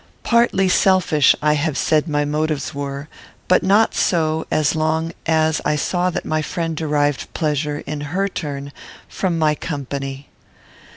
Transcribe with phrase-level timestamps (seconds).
[0.23, 3.07] Partly selfish I have said my motives were,
[3.47, 8.27] but not so, as long as I saw that my friend derived pleasure, in her
[8.27, 8.71] turn,
[9.07, 10.29] from my company.